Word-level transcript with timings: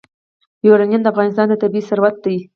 یورانیم 0.67 1.01
د 1.03 1.07
افغانستان 1.13 1.47
طبعي 1.61 1.81
ثروت 1.89 2.15
دی. 2.23 2.35